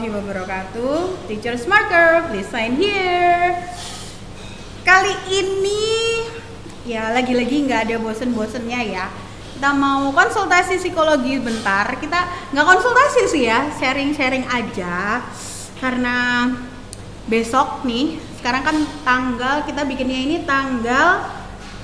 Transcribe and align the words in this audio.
warahmatullahi 0.00 0.08
wabarakatuh. 0.08 1.28
Teacher 1.28 1.56
Girl, 1.60 2.32
please 2.32 2.48
sign 2.48 2.80
here. 2.80 3.60
Kali 4.80 5.12
ini 5.28 6.24
ya 6.88 7.12
lagi-lagi 7.12 7.68
nggak 7.68 7.80
ada 7.84 7.96
bosen-bosennya 8.00 8.80
ya. 8.80 9.06
Kita 9.60 9.76
mau 9.76 10.08
konsultasi 10.16 10.80
psikologi 10.80 11.36
bentar. 11.36 12.00
Kita 12.00 12.48
nggak 12.48 12.66
konsultasi 12.66 13.28
sih 13.28 13.44
ya, 13.44 13.68
sharing-sharing 13.76 14.48
aja. 14.48 15.20
Karena 15.76 16.48
besok 17.28 17.84
nih, 17.84 18.16
sekarang 18.40 18.62
kan 18.64 18.76
tanggal 19.04 19.68
kita 19.68 19.84
bikinnya 19.84 20.16
ini 20.16 20.36
tanggal 20.48 21.28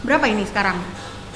berapa 0.00 0.24
ini 0.24 0.48
sekarang? 0.48 0.80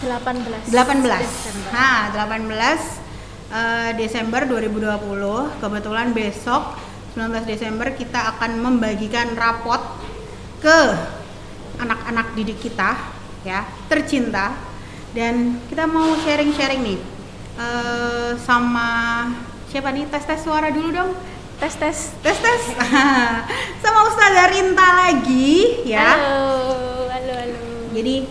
18 0.01 0.73
18. 0.73 1.21
Desember. 1.21 1.71
Nah, 1.77 2.09
18 2.09 3.10
eh, 3.51 3.91
Desember 3.95 4.47
2020. 4.47 5.59
Kebetulan 5.59 6.11
besok 6.11 6.63
19 7.15 7.43
Desember 7.45 7.91
kita 7.93 8.35
akan 8.37 8.59
membagikan 8.59 9.35
rapot 9.35 9.83
ke 10.63 10.79
anak-anak 11.77 12.35
didik 12.35 12.61
kita 12.61 12.95
ya, 13.43 13.67
tercinta. 13.87 14.55
Dan 15.11 15.59
kita 15.67 15.91
mau 15.91 16.15
sharing-sharing 16.23 16.83
nih 16.87 17.01
eh, 17.59 18.31
sama 18.39 18.89
siapa 19.67 19.91
nih? 19.91 20.07
Tes-tes 20.07 20.41
suara 20.41 20.71
dulu 20.71 20.91
dong. 20.91 21.13
tes 21.61 21.77
tes 21.77 22.17
Tes 22.25 22.39
tes. 22.41 22.63
sama 23.85 24.01
Ustazah 24.09 24.49
Rinta 24.49 24.89
lagi 24.97 25.85
ya. 25.85 26.17
halo 26.17 26.41
halo 27.13 27.33
halo 27.37 27.61
Jadi 27.93 28.25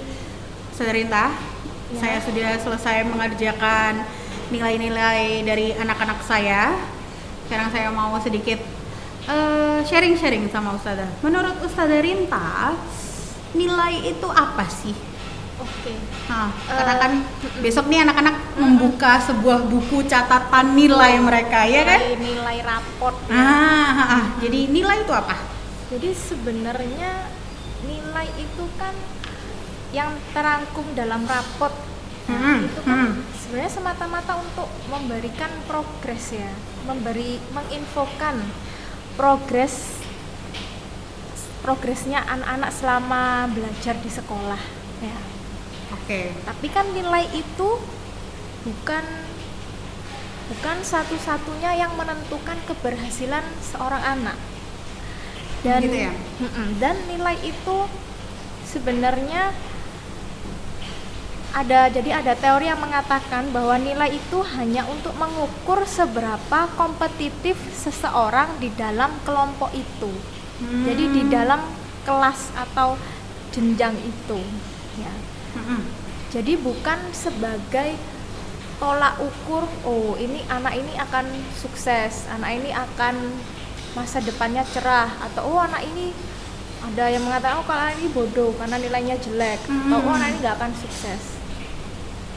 Saudara 0.74 0.96
Rinta, 0.96 1.26
Ya. 1.90 1.98
saya 2.00 2.18
sudah 2.22 2.50
selesai 2.58 3.02
mengerjakan 3.04 4.06
nilai-nilai 4.50 5.42
dari 5.42 5.74
anak-anak 5.74 6.20
saya. 6.22 6.74
Sekarang 7.46 7.70
saya 7.70 7.90
mau 7.90 8.14
sedikit 8.18 8.58
eh, 9.26 9.80
sharing-sharing 9.84 10.50
sama 10.50 10.74
Ustazah. 10.74 11.10
Menurut 11.22 11.58
Ustazah 11.62 12.02
Rinta, 12.02 12.74
nilai 13.52 13.94
itu 14.06 14.28
apa 14.28 14.66
sih? 14.66 14.94
oke 15.60 15.92
Nah, 16.32 16.48
Eh, 16.48 16.72
karena 16.72 16.94
kan 16.96 17.12
besok 17.60 17.92
nih 17.92 18.00
anak-anak 18.00 18.36
membuka 18.56 19.20
sebuah 19.20 19.68
buku 19.68 20.08
catatan 20.08 20.72
nilai 20.72 21.20
mereka, 21.20 21.68
ya 21.68 21.84
kan? 21.84 22.00
Nilai- 22.00 22.22
nilai 22.22 22.58
raport 22.64 23.18
ya. 23.28 23.36
Ah, 23.36 23.44
ah, 23.92 24.02
ah. 24.08 24.24
jadi 24.40 24.60
nilai 24.70 25.04
itu 25.04 25.12
apa? 25.12 25.36
jadi 25.90 26.14
sebenarnya 26.14 27.12
nilai 27.82 28.30
itu 28.38 28.66
kan 28.78 28.94
yang 29.90 30.14
terangkum 30.32 30.86
dalam 30.94 31.26
raport 31.26 31.74
Hmm, 32.30 32.60
itu 32.70 32.82
kan 32.86 32.98
hmm. 33.10 33.14
sebenarnya 33.34 33.72
semata-mata 33.74 34.34
untuk 34.38 34.70
memberikan 34.94 35.50
progres 35.66 36.38
ya 36.38 36.52
memberi 36.86 37.42
menginfokan 37.52 38.38
progres 39.18 39.98
progresnya 41.66 42.24
anak-anak 42.30 42.72
selama 42.72 43.50
belajar 43.50 43.98
di 44.00 44.12
sekolah 44.14 44.62
ya 45.02 45.20
Oke. 45.98 46.32
tapi 46.46 46.68
kan 46.70 46.86
nilai 46.94 47.26
itu 47.34 47.70
bukan 48.64 49.06
bukan 50.54 50.78
satu-satunya 50.82 51.78
yang 51.78 51.94
menentukan 51.98 52.58
keberhasilan 52.70 53.46
seorang 53.62 54.02
anak 54.02 54.38
dan 55.64 55.84
Gitu 55.84 55.98
ya? 56.08 56.14
Dan 56.80 56.96
nilai 57.12 57.36
itu 57.44 57.78
sebenarnya 58.64 59.52
ada 61.50 61.90
jadi 61.90 62.22
ada 62.22 62.38
teori 62.38 62.70
yang 62.70 62.78
mengatakan 62.78 63.50
bahwa 63.50 63.74
nilai 63.76 64.14
itu 64.14 64.40
hanya 64.54 64.86
untuk 64.86 65.18
mengukur 65.18 65.82
seberapa 65.82 66.70
kompetitif 66.78 67.58
seseorang 67.74 68.62
di 68.62 68.70
dalam 68.76 69.10
kelompok 69.26 69.74
itu 69.74 70.12
jadi 70.86 71.04
di 71.10 71.22
Hmm. 71.26 71.32
dalam 71.32 71.62
kelas 72.04 72.54
atau 72.54 73.00
jenjang 73.50 73.98
itu 73.98 74.40
ya 74.96 75.10
Mm-mm. 75.56 75.82
jadi 76.30 76.54
bukan 76.60 77.00
sebagai 77.10 77.98
tolak 78.78 79.18
ukur 79.18 79.66
oh 79.84 80.14
ini 80.16 80.46
anak 80.48 80.78
ini 80.78 80.94
akan 80.96 81.26
sukses 81.52 82.30
anak 82.30 82.62
ini 82.62 82.70
akan 82.70 83.16
masa 83.92 84.22
depannya 84.22 84.62
cerah 84.70 85.10
atau 85.26 85.50
oh 85.50 85.60
anak 85.60 85.82
ini 85.84 86.14
ada 86.80 87.10
yang 87.10 87.26
mengatakan 87.26 87.60
oh 87.60 87.66
kalau 87.66 87.82
anak 87.82 87.98
ini 87.98 88.08
bodoh 88.08 88.52
karena 88.56 88.78
nilainya 88.78 89.18
jelek 89.18 89.60
atau 89.66 89.98
oh 89.98 90.04
Hmm. 90.06 90.16
anak 90.16 90.28
ini 90.30 90.38
nggak 90.40 90.56
akan 90.56 90.72
sukses 90.76 91.39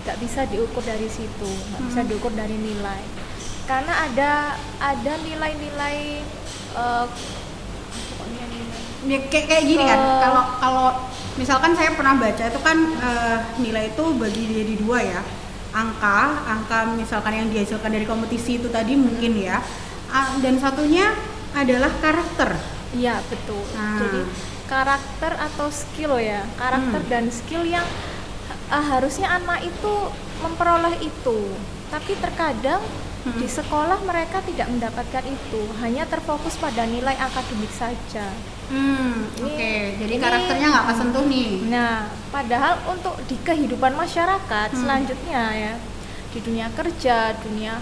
nggak 0.03 0.17
bisa 0.19 0.41
diukur 0.47 0.83
dari 0.83 1.07
situ 1.07 1.47
nggak 1.47 1.83
bisa 1.85 2.01
Hmm. 2.01 2.09
diukur 2.09 2.33
dari 2.33 2.55
nilai 2.55 3.03
karena 3.65 3.95
ada 4.03 4.33
ada 4.79 5.13
nilai-nilai 5.21 5.99
eh, 6.75 7.07
Ya, 9.03 9.19
kayak 9.19 9.47
kayak 9.51 9.65
gini 9.67 9.83
kan 9.83 9.99
Eh. 9.99 10.19
kalau 10.23 10.45
kalau 10.57 10.89
misalkan 11.35 11.75
saya 11.75 11.91
pernah 11.91 12.15
baca 12.15 12.45
itu 12.47 12.61
kan 12.63 12.79
eh, 12.97 13.39
nilai 13.59 13.91
itu 13.91 14.05
bagi 14.15 14.47
jadi 14.47 14.75
dua 14.79 14.99
ya 15.03 15.21
angka 15.73 16.19
angka 16.47 16.87
misalkan 16.95 17.35
yang 17.35 17.49
dihasilkan 17.51 17.91
dari 17.91 18.07
kompetisi 18.07 18.59
itu 18.59 18.71
tadi 18.71 18.95
mungkin 18.95 19.35
ya 19.37 19.59
Ah, 20.07 20.37
dan 20.39 20.55
satunya 20.57 21.09
adalah 21.51 21.89
karakter 21.99 22.53
Iya 22.93 23.25
betul. 23.27 23.65
Nah. 23.73 23.97
Jadi 23.97 24.21
karakter 24.69 25.33
atau 25.35 25.67
skill 25.67 26.21
ya, 26.21 26.45
karakter 26.55 27.01
Hmm. 27.01 27.09
dan 27.09 27.25
skill 27.27 27.65
yang 27.65 27.85
uh, 28.73 28.85
harusnya 28.89 29.29
anak 29.31 29.61
itu 29.63 29.95
memperoleh 30.41 30.97
itu. 30.99 31.39
Tapi 31.87 32.17
terkadang 32.17 32.81
Hmm. 33.23 33.39
di 33.39 33.47
sekolah 33.47 34.03
mereka 34.03 34.43
tidak 34.43 34.67
mendapatkan 34.67 35.23
itu, 35.23 35.63
hanya 35.79 36.03
terfokus 36.05 36.59
pada 36.59 36.83
nilai 36.85 37.15
akademik 37.15 37.71
saja. 37.71 38.27
hmm 38.67 39.39
oke 39.39 39.53
Ini- 39.53 39.95
jadi 39.95 40.15
ini- 40.17 40.19
karakternya 40.19 40.67
nggak 40.67 40.87
kesentuh 40.89 41.25
nih 41.29 41.51
Nah, 41.69 41.95
padahal 42.33 42.81
untuk 42.89 43.15
di 43.23 43.37
kehidupan 43.39 43.95
masyarakat 43.95 44.69
Hmm. 44.73 44.81
selanjutnya 44.81 45.43
ya, 45.53 45.75
di 46.33 46.39
dunia 46.41 46.67
kerja, 46.73 47.37
dunia 47.39 47.79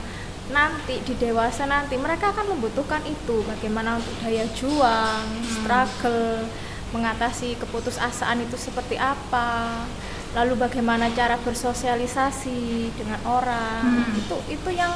nanti 0.50 0.98
di 1.00 1.14
dewasa 1.14 1.64
nanti 1.64 1.94
mereka 1.94 2.34
akan 2.34 2.52
membutuhkan 2.52 3.00
itu 3.06 3.40
bagaimana 3.46 3.96
untuk 3.96 4.12
daya 4.20 4.44
juang, 4.52 5.24
Hmm. 5.24 5.46
struggle, 5.46 6.44
mengatasi 6.90 7.54
keputusasaan 7.56 8.42
itu 8.42 8.58
seperti 8.58 8.98
apa, 8.98 9.86
lalu 10.30 10.54
bagaimana 10.56 11.10
cara 11.10 11.34
bersosialisasi 11.38 12.60
dengan 12.92 13.18
orang 13.24 13.82
Hmm. 13.82 14.14
itu 14.14 14.36
itu 14.48 14.70
yang 14.70 14.94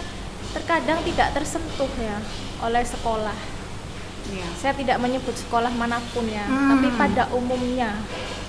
terkadang 0.51 1.03
tidak 1.03 1.35
tersentuh 1.35 1.91
ya 1.97 2.19
oleh 2.61 2.83
sekolah. 2.83 3.35
Iya 4.25 4.47
Saya 4.57 4.73
tidak 4.73 4.97
menyebut 4.99 5.35
sekolah 5.35 5.69
mana 5.71 6.01
pun 6.11 6.25
ya, 6.25 6.43
Hmm. 6.43 6.71
tapi 6.73 6.89
pada 6.95 7.29
umumnya 7.31 7.93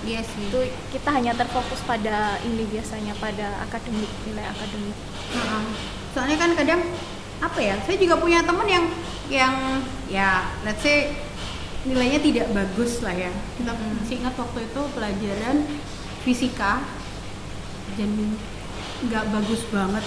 iya 0.02 0.22
sih 0.22 0.46
itu 0.46 0.58
kita 0.88 1.10
hanya 1.10 1.34
terfokus 1.34 1.82
pada 1.82 2.38
ini 2.40 2.62
biasanya 2.64 3.10
pada 3.18 3.58
akademik 3.60 4.06
nilai 4.22 4.46
akademik 4.46 4.94
Heeh. 5.34 5.64
soalnya 6.14 6.38
kan 6.38 6.50
kadang 6.54 6.80
apa 7.36 7.58
ya 7.58 7.74
saya 7.82 7.98
juga 7.98 8.14
punya 8.14 8.38
temen 8.40 8.64
yang 8.64 8.86
yang 9.26 9.54
ya 10.06 10.46
let's 10.62 10.80
say 10.80 11.10
nilainya 11.82 12.22
tidak 12.22 12.46
bagus 12.54 13.02
lah 13.02 13.12
ya 13.12 13.34
kita 13.58 13.74
Hmm. 13.74 13.98
masih 13.98 14.22
ingat 14.22 14.34
waktu 14.38 14.58
itu 14.62 14.80
pelajaran 14.94 15.56
fisika 16.26 16.82
dan 17.94 18.10
nggak 19.06 19.24
bagus 19.30 19.62
banget. 19.70 20.02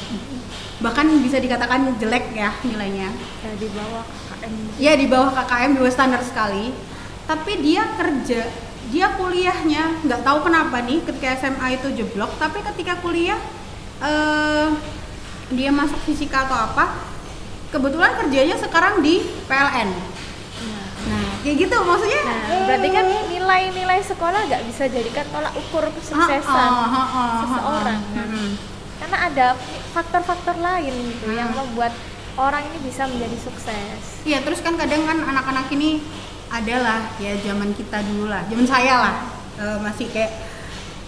Bahkan 0.84 1.06
bisa 1.24 1.40
dikatakan 1.40 1.96
jelek 1.96 2.36
ya 2.36 2.52
nilainya. 2.68 3.10
Ya 3.16 3.52
di 3.56 3.68
bawah 3.72 4.04
KKM 4.04 4.54
ya 4.76 4.94
di 5.00 5.06
bawah 5.08 5.32
KKM 5.32 5.72
dua 5.80 5.90
standar 5.90 6.20
sekali. 6.28 6.76
Tapi 7.24 7.52
dia 7.64 7.88
kerja 7.96 8.44
dia 8.90 9.08
kuliahnya 9.16 10.02
nggak 10.04 10.22
tahu 10.26 10.50
kenapa 10.50 10.82
nih 10.82 11.00
ketika 11.06 11.38
SMA 11.38 11.78
itu 11.78 11.94
jeblok 11.94 12.34
tapi 12.42 12.58
ketika 12.74 12.98
kuliah 13.06 13.38
eh 14.02 14.68
dia 15.54 15.70
masuk 15.70 16.00
fisika 16.10 16.50
atau 16.50 16.58
apa 16.58 16.98
kebetulan 17.70 18.18
kerjanya 18.18 18.58
sekarang 18.58 19.06
di 19.06 19.22
PLN 19.46 19.90
kayak 21.40 21.56
gitu 21.58 21.78
maksudnya 21.80 22.22
nah, 22.22 22.40
berarti 22.68 22.88
kan 22.90 23.06
nilai-nilai 23.28 24.00
sekolah 24.04 24.40
nggak 24.46 24.64
bisa 24.68 24.84
jadikan 24.88 25.26
tolak 25.30 25.54
ukur 25.56 25.88
kesuksesan 25.90 26.70
ah, 26.70 26.84
ah, 26.86 27.08
ah, 27.10 27.32
seseorang 27.44 28.00
kan. 28.12 28.28
mm-mm. 28.28 28.48
karena 29.00 29.18
ada 29.26 29.48
faktor-faktor 29.90 30.56
lain 30.58 30.94
gitu 31.10 31.32
yang 31.32 31.50
Hmm. 31.50 31.60
membuat 31.64 31.94
orang 32.36 32.64
ini 32.64 32.78
bisa 32.84 33.04
menjadi 33.04 33.38
sukses 33.38 34.00
Iya 34.22 34.44
terus 34.44 34.60
kan 34.60 34.76
kadang 34.76 35.04
kan 35.04 35.20
anak-anak 35.22 35.72
ini 35.72 36.04
adalah 36.50 37.14
ya 37.18 37.36
zaman 37.40 37.72
kita 37.72 38.04
dulu 38.04 38.28
lah, 38.28 38.44
zaman 38.48 38.66
saya 38.66 38.96
lah 38.98 39.16
eh, 39.56 39.78
masih 39.80 40.08
kayak 40.10 40.32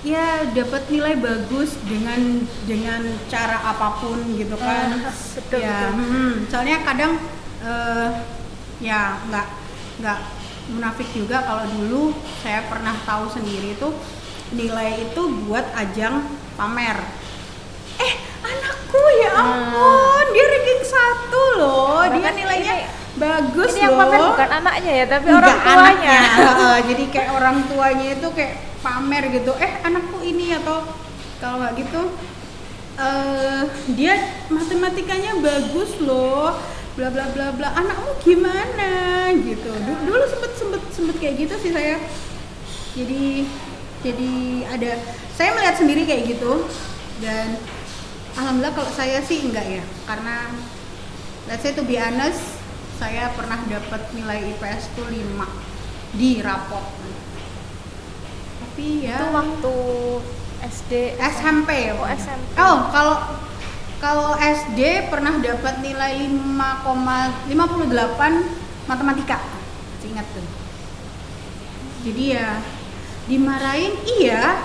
ya 0.01 0.48
dapat 0.50 0.88
nilai 0.88 1.13
bagus 1.16 1.78
dengan 1.83 2.18
dengan 2.66 3.01
cara 3.28 3.57
apa 3.62 4.01
pun 4.01 4.18
gitu 4.33 4.54
kan. 4.56 4.98
Ah, 4.98 5.13
betul, 5.13 5.60
ya, 5.60 5.94
betul. 5.94 6.10
mm, 6.10 6.33
soalnya 6.48 6.78
kadang 6.81 7.12
eh, 7.62 8.07
ya 8.81 9.22
nggak 9.24 9.48
nggak 10.01 10.19
munafik 10.68 11.07
juga 11.12 11.42
kalau 11.42 11.65
dulu 11.69 12.03
saya 12.39 12.65
pernah 12.65 12.98
tahu 13.01 13.30
sendiri 13.30 13.75
itu 13.75 13.89
nilai 14.51 14.89
itu 15.03 15.21
buat 15.45 15.63
ajang 15.74 16.25
pamer. 16.53 16.98
Eh 17.98 18.13
anakku 18.42 19.01
ya 19.15 19.30
Ah. 19.31 19.42
ampun 19.44 20.25
dia 20.31 20.45
ranking 20.48 20.81
satu 20.83 21.44
loh, 21.56 22.01
dia 22.03 22.18
Bahkan 22.19 22.33
nilainya 22.36 22.74
ini- 22.75 22.89
bagus 23.13 23.71
ini 23.71 23.80
yang 23.80 23.92
loh 23.92 24.00
pamer 24.01 24.19
bukan 24.25 24.50
anaknya 24.56 24.92
ya 24.94 25.06
tapi 25.06 25.25
Enggak, 25.27 25.38
orang 25.38 25.59
tuanya 25.62 26.15
anaknya. 26.18 26.75
Jadi 26.89 27.04
kayak 27.07 27.30
orang 27.31 27.57
tuanya 27.65 28.07
itu 28.12 28.27
kayak 28.31 28.54
pamer 28.81 29.24
gitu 29.30 29.51
eh 29.56 29.71
anakku 29.81 30.18
ini 30.19 30.45
atau 30.56 30.77
kalau 31.38 31.56
nggak 31.59 31.74
gitu 31.77 32.01
eh 32.94 33.62
dia 33.92 34.13
matematikanya 34.47 35.38
bagus 35.38 35.95
loh 36.00 36.54
bla 36.91 37.07
bla 37.07 37.25
bla 37.29 37.47
bla 37.51 37.69
anakmu 37.73 38.11
gimana? 38.19 38.91
Gitu. 39.33 39.71
Du- 39.71 40.01
dulu 40.03 40.23
sempet 40.27 40.51
sempet 40.53 40.81
sempet 40.91 41.15
kayak 41.17 41.35
gitu 41.39 41.55
sih 41.57 41.71
saya. 41.71 41.97
Jadi 42.93 43.47
jadi 44.01 44.31
ada 44.67 44.91
saya 45.31 45.55
melihat 45.55 45.75
sendiri 45.75 46.03
kayak 46.03 46.27
gitu. 46.29 46.67
Dan 47.21 47.55
alhamdulillah 48.33 48.73
kalau 48.73 48.91
saya 48.91 49.21
sih 49.21 49.39
enggak 49.41 49.63
ya 49.63 49.83
karena 50.03 50.51
let's 51.45 51.61
say 51.61 51.71
to 51.71 51.83
be 51.83 51.95
honest 51.95 52.59
saya 52.95 53.33
pernah 53.33 53.57
dapat 53.65 54.01
nilai 54.11 54.51
IPS 54.51 54.94
tuh 54.94 55.05
5 55.05 55.47
di 56.13 56.37
rapot. 56.39 56.85
Tapi 58.61 58.87
ya 59.03 59.17
itu 59.17 59.27
waktu 59.31 59.75
SD 60.61 60.91
SMP 61.17 61.69
ya 61.89 61.94
Oh, 61.94 62.03
pokoknya. 62.03 62.17
SMP. 62.19 62.51
oh 62.57 62.77
kalau 62.89 63.15
kalau 64.01 64.33
SD 64.33 65.13
pernah 65.13 65.38
dapat 65.38 65.77
nilai 65.86 66.25
5,58 66.25 67.53
matematika. 68.89 69.38
Ingat 70.01 70.25
tuh. 70.33 70.42
Jadi 72.09 72.33
ya 72.33 72.57
dimarahin 73.30 73.94
iya. 74.18 74.57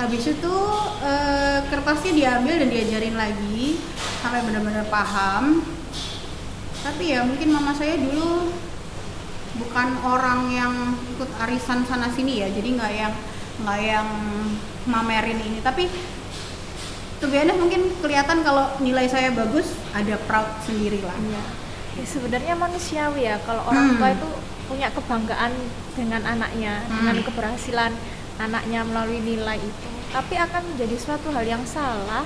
Habis 0.00 0.32
itu 0.32 0.54
eh, 1.04 1.60
kertasnya 1.68 2.12
diambil 2.16 2.56
dan 2.56 2.72
diajarin 2.72 3.20
lagi 3.20 3.76
sampai 4.24 4.40
benar-benar 4.48 4.88
paham. 4.88 5.60
Tapi 6.80 7.12
ya 7.12 7.20
mungkin 7.28 7.52
mama 7.52 7.76
saya 7.76 8.00
dulu 8.00 8.48
bukan 9.60 9.88
orang 10.08 10.48
yang 10.48 10.72
ikut 11.12 11.28
arisan 11.44 11.84
sana 11.84 12.08
sini 12.08 12.40
ya. 12.40 12.48
Jadi 12.48 12.80
nggak 12.80 12.92
yang 12.96 13.12
nggak 13.60 13.80
yang 13.84 14.08
mamerin 14.88 15.36
ini. 15.36 15.60
Tapi 15.60 15.84
tuh 17.20 17.28
mungkin 17.54 17.82
kelihatan 18.00 18.40
kalau 18.40 18.72
nilai 18.80 19.04
saya 19.04 19.28
bagus 19.30 19.70
ada 19.92 20.16
proud 20.24 20.48
sendiri 20.64 20.98
lah 21.00 21.14
Iya. 21.20 21.42
Ya, 21.90 22.04
sebenarnya 22.06 22.54
manusiawi 22.54 23.22
ya 23.24 23.36
kalau 23.44 23.60
orang 23.62 23.92
Hmm. 23.92 23.98
tua 23.98 24.08
itu 24.10 24.28
punya 24.64 24.88
kebanggaan 24.88 25.52
dengan 25.92 26.22
anaknya, 26.24 26.80
dengan 26.86 27.18
Hmm. 27.18 27.26
keberhasilan 27.26 27.92
anaknya 28.38 28.80
melalui 28.86 29.20
nilai 29.20 29.58
itu. 29.58 29.88
Tapi 30.08 30.34
akan 30.34 30.62
menjadi 30.64 30.96
suatu 30.96 31.28
hal 31.28 31.44
yang 31.44 31.62
salah 31.62 32.24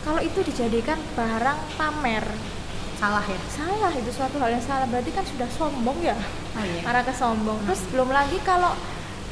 kalau 0.00 0.18
itu 0.18 0.40
dijadikan 0.40 0.96
barang 1.12 1.58
pamer. 1.76 2.24
salah 2.96 3.24
ya 3.24 3.40
Salah 3.48 3.88
itu 3.90 4.12
suatu 4.12 4.36
hal 4.36 4.52
yang 4.52 4.60
salah. 4.60 4.84
Berarti 4.84 5.08
kan 5.08 5.24
sudah 5.24 5.48
sombong 5.48 6.00
ya. 6.00 6.12
oh 6.52 6.60
iya 6.60 6.84
Arah 6.84 7.00
ke 7.00 7.08
sombong. 7.10 7.56
Terus 7.64 7.80
belum 7.88 8.08
lagi 8.08 8.36
kalau 8.40 8.76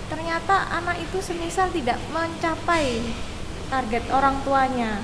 ternyata 0.08 0.72
anak 0.72 0.96
itu 0.99 1.20
semisal 1.20 1.69
tidak 1.69 2.00
mencapai 2.08 3.04
target 3.69 4.05
orang 4.11 4.37
tuanya. 4.43 5.00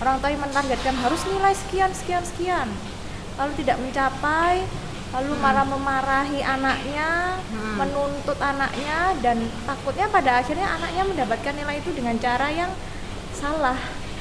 Orang 0.00 0.16
tuanya 0.18 0.38
mentargetkan 0.40 0.96
harus 0.96 1.20
nilai 1.28 1.52
sekian 1.52 1.92
sekian 1.92 2.24
sekian. 2.24 2.68
Lalu 3.36 3.52
tidak 3.60 3.76
mencapai, 3.78 4.64
lalu 5.12 5.32
marah 5.36 5.66
memarahi 5.66 6.40
anaknya, 6.40 7.36
Hmm. 7.50 7.76
menuntut 7.76 8.38
anaknya 8.38 9.12
dan 9.20 9.36
takutnya 9.66 10.06
pada 10.08 10.40
akhirnya 10.40 10.70
anaknya 10.70 11.02
mendapatkan 11.04 11.52
nilai 11.52 11.76
itu 11.82 11.90
dengan 11.92 12.16
cara 12.16 12.48
yang 12.48 12.70
salah. 13.34 13.76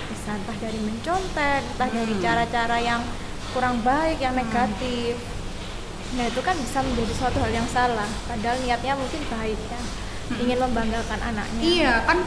Bisa 0.10 0.34
entah 0.34 0.58
dari 0.58 0.80
mencontek, 0.82 1.62
entah 1.64 1.90
dari 1.90 2.14
Hmm. 2.18 2.24
cara-cara 2.24 2.78
yang 2.82 3.02
kurang 3.54 3.80
baik, 3.82 4.18
yang 4.20 4.34
negatif. 4.34 5.16
Nah 6.10 6.26
itu 6.26 6.42
kan 6.42 6.58
bisa 6.58 6.82
menjadi 6.82 7.14
suatu 7.14 7.38
hal 7.38 7.52
yang 7.54 7.70
salah. 7.70 8.10
Padahal 8.26 8.58
niatnya 8.66 8.98
mungkin 8.98 9.22
baik 9.30 9.60
ya, 9.62 9.82
ingin 10.42 10.58
membanggakan 10.58 11.20
anaknya. 11.22 11.62
iya 11.62 11.94
kan 12.04 12.18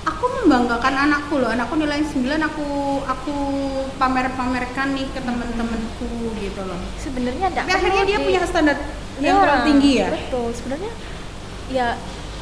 aku 0.00 0.24
membanggakan 0.40 0.94
anakku 0.96 1.36
loh 1.36 1.50
anakku 1.52 1.76
nilai 1.76 2.00
9 2.00 2.24
aku 2.40 2.66
aku 3.04 3.36
pamer-pamerkan 4.00 4.96
nih 4.96 5.06
ke 5.12 5.20
temen-temenku 5.20 6.32
gitu 6.40 6.60
loh 6.64 6.80
Sebenarnya 6.96 7.52
tapi 7.52 7.68
akhirnya 7.68 8.04
dia 8.08 8.18
punya 8.20 8.40
standar 8.48 8.76
yang 9.20 9.36
Iya, 9.36 9.42
terlalu 9.44 9.62
tinggi 9.68 9.90
ya 10.00 10.08
Betul. 10.08 10.48
Sebenarnya 10.56 10.92
ya 11.70 11.86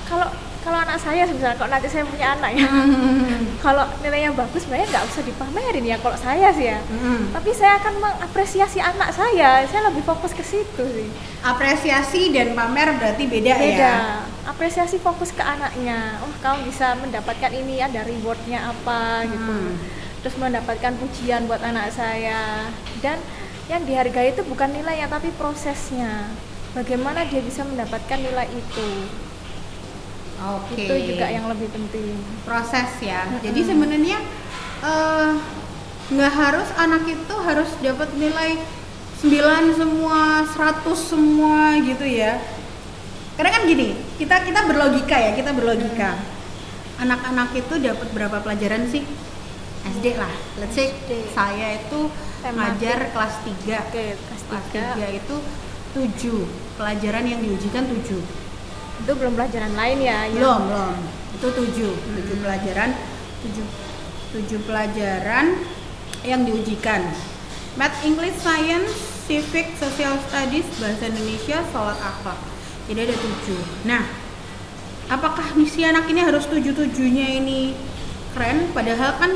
kalau 0.07 0.29
kalau 0.59 0.85
anak 0.85 0.99
saya 1.01 1.25
misalnya 1.25 1.57
kalau 1.57 1.71
nanti 1.71 1.89
saya 1.89 2.05
punya 2.05 2.37
anak 2.37 2.51
ya, 2.53 2.69
kalau 3.65 3.89
nilainya 4.05 4.37
bagus 4.37 4.67
sebenarnya 4.69 4.91
nggak 4.91 5.05
usah 5.09 5.23
dipamerin 5.25 5.85
ya 5.87 5.97
kalau 5.97 6.19
saya 6.19 6.49
sih 6.53 6.67
ya. 6.69 6.79
Mm. 6.93 7.33
Tapi 7.33 7.51
saya 7.57 7.81
akan 7.81 7.95
mengapresiasi 7.97 8.77
anak 8.83 9.17
saya. 9.17 9.65
Saya 9.65 9.89
lebih 9.89 10.05
fokus 10.05 10.37
ke 10.37 10.45
situ 10.45 10.85
sih. 10.93 11.09
apresiasi 11.41 12.35
dan 12.35 12.53
pamer 12.53 12.91
berarti 13.01 13.25
beda, 13.31 13.55
beda 13.57 13.81
ya 13.81 13.97
apresiasi 14.49 14.97
fokus 14.97 15.29
ke 15.37 15.45
anaknya. 15.45 16.17
Oh 16.25 16.33
kamu 16.41 16.73
bisa 16.73 16.97
mendapatkan 16.97 17.53
ini 17.53 17.85
ada 17.85 18.01
rewardnya 18.03 18.73
apa 18.73 19.29
gitu. 19.29 19.55
Hmm. 19.55 19.77
terus 20.19 20.35
mendapatkan 20.35 20.99
pujian 20.99 21.47
buat 21.47 21.63
anak 21.63 21.95
saya. 21.95 22.73
Dan 22.99 23.23
yang 23.71 23.87
dihargai 23.87 24.35
itu 24.35 24.43
bukan 24.43 24.73
nilainya 24.75 25.07
tapi 25.07 25.31
prosesnya. 25.37 26.33
Bagaimana 26.75 27.23
dia 27.29 27.39
bisa 27.39 27.63
mendapatkan 27.63 28.19
nilai 28.19 28.51
itu? 28.51 28.89
Oke. 30.59 30.75
Itu 30.75 30.95
juga 31.15 31.31
yang 31.31 31.47
lebih 31.47 31.71
penting. 31.71 32.19
Proses 32.43 32.91
ya. 32.99 33.31
Mm-mm. 33.31 33.47
jadi 33.47 33.61
sebenarnya 33.63 34.19
eh, 34.83 35.31
nggak 36.09 36.33
harus 36.35 36.69
anak 36.75 37.07
itu 37.07 37.35
harus 37.39 37.71
dapat 37.79 38.11
nilai 38.19 38.59
9 39.23 39.79
semua 39.79 40.43
100 40.51 40.83
semua 40.99 41.79
gitu 41.79 42.07
ya. 42.11 42.43
Karena 43.39 43.55
kan 43.55 43.63
gini 43.71 44.08
kita 44.19 44.43
kita 44.43 44.61
berlogika 44.67 45.17
ya 45.17 45.31
kita 45.33 45.55
berlogika. 45.55 46.19
Anak-anak 46.99 47.55
itu 47.55 47.75
dapat 47.79 48.09
berapa 48.11 48.43
pelajaran 48.43 48.91
sih? 48.91 49.07
SD 49.87 50.19
lah. 50.19 50.35
Let's 50.59 50.75
say 50.75 50.91
SD. 50.91 51.31
saya 51.31 51.79
itu 51.79 52.11
Tematik. 52.43 52.59
ngajar 52.59 52.99
kelas 53.15 53.35
3 53.47 53.79
oke 53.79 54.05
kelas 54.19 54.43
kelas 54.51 54.65
tiga. 54.75 54.85
3 54.99 55.21
itu 55.23 55.37
7 55.95 56.45
pelajaran 56.75 57.25
yang 57.25 57.41
diujikan 57.41 57.87
7 57.87 58.19
itu 58.99 59.13
belum 59.15 59.39
pelajaran 59.39 59.73
lain 59.79 59.99
ya 60.03 60.27
yang- 60.27 60.43
belum 60.43 60.61
belum. 60.67 60.97
Itu 61.39 61.49
tujuh. 61.55 61.93
Tujuh 61.95 62.37
pelajaran. 62.43 62.91
Tujuh. 63.47 63.67
Tujuh 64.35 64.61
pelajaran 64.67 65.47
yang 66.27 66.43
diujikan. 66.43 67.07
Math, 67.79 68.03
English, 68.03 68.43
Science, 68.43 68.91
Civic, 69.31 69.79
Social 69.79 70.19
Studies, 70.27 70.67
Bahasa 70.83 71.07
Indonesia, 71.07 71.63
Sholat 71.71 71.95
Akhlak. 71.95 72.58
Jadi 72.89 72.99
ada 73.05 73.15
tujuh. 73.15 73.63
Nah, 73.85 74.03
apakah 75.13 75.53
misi 75.55 75.85
anak 75.85 76.09
ini 76.09 76.25
harus 76.25 76.49
tujuh 76.49 76.73
tujuhnya 76.73 77.37
ini 77.37 77.77
keren? 78.33 78.73
Padahal 78.73 79.21
kan 79.21 79.33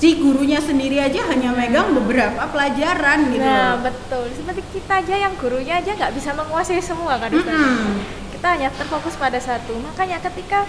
si 0.00 0.18
gurunya 0.18 0.58
sendiri 0.58 0.98
aja 0.98 1.22
hanya 1.30 1.52
megang 1.54 1.94
beberapa 1.94 2.48
pelajaran 2.48 3.30
gitu. 3.30 3.44
Nah, 3.44 3.78
betul. 3.84 4.24
Seperti 4.34 4.62
kita 4.74 5.04
aja 5.04 5.14
yang 5.28 5.36
gurunya 5.36 5.78
aja 5.78 5.94
nggak 5.94 6.16
bisa 6.16 6.32
menguasai 6.32 6.82
semua 6.82 7.20
kan? 7.20 7.30
Mm-mm. 7.30 8.00
Kita 8.34 8.46
hanya 8.56 8.72
terfokus 8.74 9.14
pada 9.14 9.38
satu. 9.38 9.76
Makanya 9.78 10.18
ketika 10.18 10.66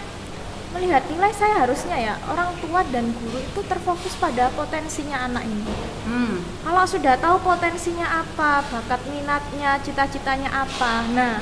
melihat 0.73 1.05
nilai 1.05 1.29
saya 1.31 1.63
harusnya 1.63 1.95
ya 1.95 2.13
orang 2.25 2.49
tua 2.57 2.81
dan 2.89 3.13
guru 3.13 3.37
itu 3.37 3.61
terfokus 3.69 4.17
pada 4.17 4.49
potensinya 4.57 5.29
anak 5.29 5.45
ini. 5.45 5.73
Hmm. 6.09 6.41
Kalau 6.65 6.83
sudah 6.89 7.15
tahu 7.21 7.37
potensinya 7.45 8.25
apa, 8.25 8.65
bakat 8.67 9.01
minatnya, 9.13 9.77
cita-citanya 9.85 10.49
apa. 10.49 11.05
Nah, 11.13 11.37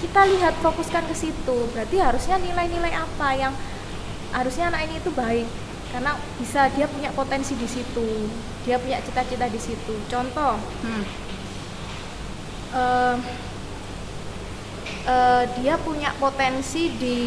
kita 0.00 0.24
lihat 0.24 0.56
fokuskan 0.64 1.04
ke 1.04 1.14
situ. 1.14 1.56
Berarti 1.76 2.00
harusnya 2.00 2.40
nilai-nilai 2.40 2.96
apa 2.96 3.28
yang 3.36 3.52
harusnya 4.32 4.72
anak 4.72 4.88
ini 4.88 4.96
itu 4.96 5.12
baik 5.12 5.46
karena 5.92 6.16
bisa 6.40 6.72
dia 6.72 6.88
punya 6.88 7.12
potensi 7.12 7.52
di 7.52 7.68
situ. 7.68 8.26
Dia 8.64 8.80
punya 8.80 8.98
cita-cita 9.04 9.46
di 9.52 9.60
situ. 9.60 9.94
Contoh, 10.08 10.56
Hmm. 10.80 11.04
eh, 12.72 13.16
eh, 15.04 15.44
dia 15.60 15.74
punya 15.76 16.16
potensi 16.16 16.88
di 16.96 17.18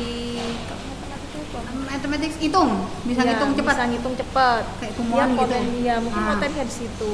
Mathematics 1.86 2.36
hitung, 2.38 2.72
bisa 3.04 3.22
Ya, 3.22 3.34
ngitung 3.34 3.52
cepat. 3.54 3.74
bisa 3.74 3.84
ngitung 3.88 4.16
cepat 4.16 4.64
Kayak 4.78 4.92
dia 4.92 5.00
kumuan 5.00 5.28
gitu. 5.28 5.40
poten, 5.40 5.64
ya 5.80 5.96
mungkin 5.98 6.22
Ah. 6.22 6.30
potensinya 6.34 6.66
di 6.66 6.76
situ 6.76 7.14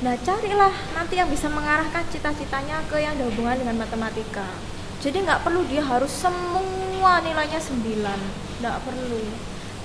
nah 0.00 0.16
carilah 0.16 0.72
nanti 0.90 1.14
yang 1.14 1.28
bisa 1.28 1.44
mengarahkan 1.46 2.00
cita-citanya 2.08 2.80
ke 2.88 2.96
yang 2.96 3.12
ada 3.12 3.28
hubungan 3.28 3.52
dengan 3.54 3.76
matematika 3.78 4.48
jadi 4.96 5.20
nggak 5.20 5.44
perlu 5.44 5.60
dia 5.64 5.84
harus 5.84 6.08
semua 6.08 7.20
nilainya 7.20 7.60
9 7.60 8.16
nggak 8.58 8.76
perlu 8.80 9.20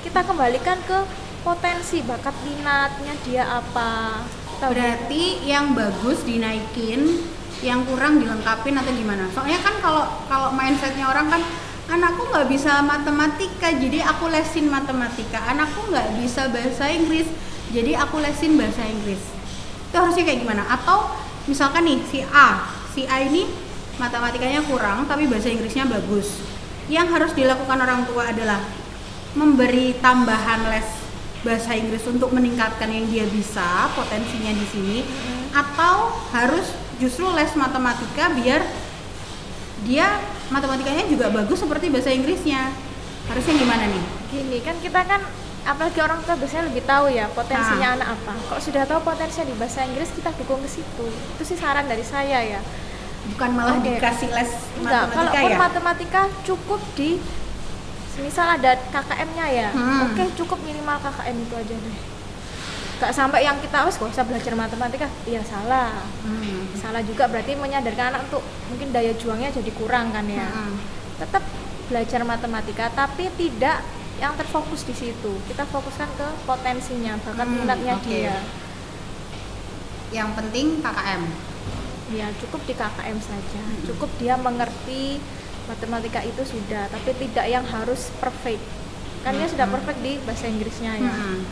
kita 0.02 0.24
kembalikan 0.24 0.80
ke 0.82 1.04
potensi 1.42 2.00
bakat 2.02 2.32
minatnya 2.42 3.14
dia 3.22 3.44
apa 3.46 4.24
Kita 4.56 4.72
Berarti 4.72 5.24
yang 5.44 5.76
bagus 5.76 6.24
dinaikin, 6.24 7.28
yang 7.60 7.84
kurang 7.84 8.18
dilengkapin 8.18 8.72
atau 8.72 8.88
gimana? 8.88 9.28
Soalnya 9.30 9.60
kan 9.60 9.76
kalau 9.78 10.08
kalau 10.32 10.50
mindsetnya 10.50 11.04
orang 11.04 11.28
kan 11.28 11.44
anakku 11.86 12.28
nggak 12.34 12.48
bisa 12.50 12.82
matematika, 12.82 13.70
jadi 13.74 14.06
aku 14.10 14.30
lesin 14.30 14.70
matematika. 14.70 15.42
Anakku 15.50 15.90
nggak 15.94 16.18
bisa 16.22 16.50
bahasa 16.50 16.90
Inggris, 16.90 17.30
jadi 17.70 18.02
aku 18.02 18.22
lesin 18.22 18.58
bahasa 18.58 18.84
Inggris. 18.86 19.22
Itu 19.90 19.96
harusnya 20.02 20.24
kayak 20.26 20.40
gimana? 20.42 20.64
Atau 20.66 21.14
misalkan 21.46 21.86
nih 21.86 22.02
si 22.10 22.20
A 22.26 22.66
si 22.94 23.06
A 23.06 23.22
ini 23.22 23.46
matematikanya 24.02 24.66
kurang 24.66 25.06
tapi 25.06 25.30
bahasa 25.30 25.48
Inggrisnya 25.54 25.86
bagus 25.86 26.42
yang 26.90 27.10
harus 27.10 27.34
dilakukan 27.38 27.78
orang 27.78 28.06
tua 28.10 28.30
adalah 28.34 28.62
memberi 29.38 29.94
tambahan 30.02 30.66
les 30.74 30.88
bahasa 31.46 31.78
Inggris 31.78 32.02
untuk 32.10 32.34
meningkatkan 32.34 32.90
yang 32.90 33.06
dia 33.06 33.26
bisa 33.30 33.94
potensinya 33.94 34.50
di 34.58 34.66
sini 34.74 34.98
atau 35.54 36.10
harus 36.34 36.66
justru 36.98 37.30
les 37.38 37.54
matematika 37.54 38.34
biar 38.34 38.66
dia 39.86 40.18
matematikanya 40.50 41.06
juga 41.06 41.30
bagus 41.30 41.58
seperti 41.60 41.90
bahasa 41.90 42.10
Inggrisnya. 42.10 42.70
Harusnya 43.26 43.54
gimana 43.58 43.84
nih? 43.90 44.04
Gini 44.30 44.58
kan 44.62 44.76
kita 44.78 45.02
kan 45.02 45.22
apalagi 45.66 45.98
orang 45.98 46.22
tua 46.22 46.38
biasanya 46.38 46.70
lebih 46.70 46.86
tahu 46.86 47.10
ya 47.10 47.26
potensinya 47.34 47.88
Nah. 47.90 47.96
anak 47.98 48.08
apa. 48.14 48.34
Kalau 48.38 48.62
sudah 48.62 48.84
tahu 48.86 49.00
potensinya 49.02 49.50
di 49.50 49.56
bahasa 49.58 49.82
Inggris 49.82 50.14
kita 50.14 50.30
dukung 50.38 50.62
ke 50.62 50.70
situ. 50.70 51.06
Itu 51.10 51.42
sih 51.42 51.58
saran 51.58 51.90
dari 51.90 52.06
saya 52.06 52.38
ya. 52.42 52.62
Bukan 53.34 53.50
malah 53.58 53.82
Oke. 53.82 53.98
dikasih 53.98 54.30
les 54.30 54.52
enggak 54.78 55.10
matematika 55.10 55.34
kalaupun 55.34 55.50
ya? 55.50 55.58
matematika 55.58 56.22
cukup 56.46 56.82
di 56.94 57.10
misal 58.16 58.48
ada 58.48 58.78
KKM-nya 58.94 59.46
ya. 59.50 59.70
Hmm. 59.74 60.08
oke 60.08 60.24
cukup 60.40 60.62
minimal 60.64 60.96
KKM 61.02 61.36
itu 61.36 61.56
aja 61.58 61.76
deh 61.76 61.98
Gak 62.96 63.12
sampai 63.12 63.44
yang 63.44 63.60
kita 63.60 63.76
harus 63.78 63.94
gak 63.94 64.08
usah 64.08 64.24
belajar 64.24 64.56
matematika 64.56 65.08
iya 65.26 65.44
salah 65.44 66.00
Hmm. 66.24 66.72
salah 66.74 67.02
juga 67.02 67.28
berarti 67.28 67.54
menyadarkan 67.54 68.10
anak 68.10 68.22
untuk 68.26 68.40
mungkin 68.66 68.90
daya 68.90 69.12
juangnya 69.14 69.52
jadi 69.52 69.72
kurang 69.74 70.10
kan 70.10 70.24
ya 70.26 70.48
Hmm. 70.48 70.80
tetap 71.18 71.44
belajar 71.86 72.24
matematika 72.24 72.88
tapi 72.90 73.28
tidak 73.36 73.84
yang 74.16 74.32
terfokus 74.34 74.82
di 74.82 74.96
situ 74.96 75.32
kita 75.46 75.64
fokuskan 75.66 76.08
ke 76.16 76.28
potensinya 76.44 77.20
bakat 77.20 77.44
Hmm, 77.44 77.56
minatnya 77.58 77.94
oke. 77.94 78.08
dia 78.08 78.40
yang 80.12 80.32
penting 80.32 80.80
KKM 80.80 81.24
ya 82.12 82.28
cukup 82.38 82.62
di 82.64 82.74
KKM 82.74 83.18
saja 83.20 83.60
Hmm. 83.62 83.84
cukup 83.86 84.10
dia 84.16 84.36
mengerti 84.38 85.20
matematika 85.66 86.22
itu 86.22 86.48
sudah 86.48 86.88
tapi 86.88 87.12
tidak 87.18 87.46
yang 87.46 87.66
harus 87.66 88.08
perfect 88.16 88.64
kan 89.20 89.34
dia 89.34 89.50
sudah 89.50 89.66
Hmm. 89.66 89.76
perfect 89.76 90.00
di 90.00 90.16
bahasa 90.24 90.46
Inggrisnya 90.48 90.96
ya 90.96 91.12
Hmm. 91.12 91.44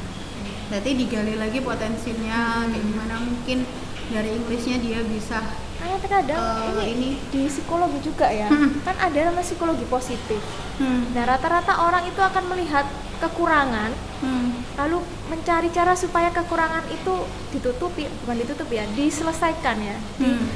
Berarti 0.73 0.97
digali 0.97 1.37
lagi 1.37 1.61
potensinya 1.61 2.65
kayak 2.65 2.81
gimana 2.81 3.21
mungkin 3.21 3.61
dari 4.09 4.33
Inggrisnya 4.33 4.81
dia 4.81 5.05
bisa 5.05 5.37
Karena 5.77 6.01
terkadang 6.01 6.41
Eh, 6.81 6.89
ini, 6.89 6.89
ini. 6.89 7.09
di 7.29 7.41
psikologi 7.45 8.01
juga 8.01 8.25
ya 8.25 8.49
Hmm. 8.49 8.81
kan 8.81 8.97
ada 8.97 9.19
namanya 9.29 9.45
psikologi 9.45 9.85
positif 9.85 10.41
hmm. 10.81 11.13
nah 11.13 11.29
rata-rata 11.29 11.77
orang 11.77 12.09
itu 12.09 12.17
akan 12.17 12.49
melihat 12.49 12.89
kekurangan 13.19 13.93
Hmm. 14.17 14.65
lalu 14.73 14.97
mencari 15.29 15.69
cara 15.69 15.93
supaya 15.93 16.31
kekurangan 16.31 16.89
itu 16.89 17.21
ditutupi 17.51 18.09
bukan 18.23 18.41
ditutupi 18.41 18.81
ya 18.81 18.85
diselesaikan 18.89 19.77
ya 19.77 19.97
di, 20.17 20.25
Hmm. 20.25 20.47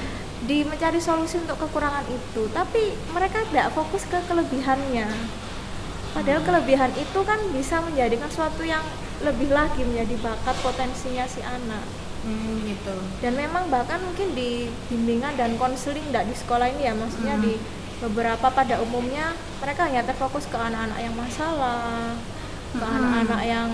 di 0.41 0.57
mencari 0.63 0.97
solusi 0.97 1.37
untuk 1.37 1.61
kekurangan 1.61 2.09
itu 2.09 2.49
tapi 2.49 2.89
mereka 3.11 3.45
tidak 3.45 3.69
fokus 3.69 4.01
ke 4.03 4.17
kelebihannya 4.25 5.05
padahal 6.17 6.41
kelebihan 6.41 6.89
itu 6.97 7.19
kan 7.21 7.37
bisa 7.53 7.77
menjadikan 7.85 8.25
suatu 8.33 8.65
yang 8.65 8.81
lebih 9.21 9.53
lagi 9.53 9.85
menjadi 9.85 10.17
bakat 10.17 10.57
potensinya 10.65 11.29
si 11.29 11.45
anak 11.45 11.85
Hmm, 12.17 12.59
gitu 12.65 12.97
dan 13.23 13.37
memang 13.37 13.69
bahkan 13.69 14.01
mungkin 14.01 14.33
di 14.33 14.67
bimbingan 14.89 15.37
dan 15.37 15.53
konseling 15.55 16.01
tidak 16.11 16.27
di 16.27 16.35
sekolah 16.35 16.65
ini 16.65 16.89
ya 16.89 16.93
maksudnya 16.97 17.37
Hmm. 17.37 17.45
di 17.45 17.53
beberapa 18.03 18.51
pada 18.51 18.81
umumnya 18.81 19.31
mereka 19.61 19.85
hanya 19.87 20.01
terfokus 20.03 20.49
ke 20.49 20.57
anak-anak 20.57 20.97
yang 20.97 21.13
masalah 21.15 22.17
ke 22.73 22.83
Hmm. 22.83 22.97
anak-anak 22.99 23.41
yang 23.47 23.69